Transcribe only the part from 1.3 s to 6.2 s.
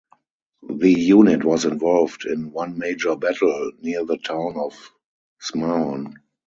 was involved in one major battle, near the town of Smarhon.